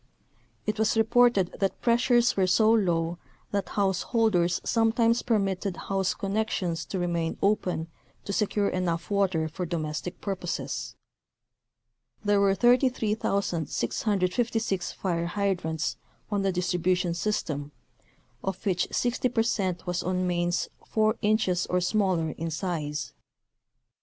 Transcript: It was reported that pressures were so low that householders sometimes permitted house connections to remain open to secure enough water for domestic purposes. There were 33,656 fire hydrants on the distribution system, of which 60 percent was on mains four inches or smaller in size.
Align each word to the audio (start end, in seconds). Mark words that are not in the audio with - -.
It 0.65 0.79
was 0.79 0.97
reported 0.97 1.55
that 1.59 1.79
pressures 1.79 2.35
were 2.35 2.47
so 2.47 2.71
low 2.71 3.19
that 3.51 3.69
householders 3.69 4.59
sometimes 4.63 5.21
permitted 5.21 5.77
house 5.77 6.15
connections 6.15 6.85
to 6.85 6.97
remain 6.97 7.37
open 7.39 7.87
to 8.25 8.33
secure 8.33 8.67
enough 8.67 9.11
water 9.11 9.47
for 9.47 9.63
domestic 9.63 10.19
purposes. 10.19 10.95
There 12.25 12.41
were 12.41 12.55
33,656 12.55 14.91
fire 14.93 15.27
hydrants 15.27 15.97
on 16.31 16.41
the 16.41 16.51
distribution 16.51 17.13
system, 17.13 17.71
of 18.43 18.65
which 18.65 18.87
60 18.91 19.29
percent 19.29 19.85
was 19.85 20.01
on 20.01 20.25
mains 20.25 20.67
four 20.87 21.15
inches 21.21 21.67
or 21.67 21.79
smaller 21.79 22.31
in 22.31 22.49
size. 22.49 23.13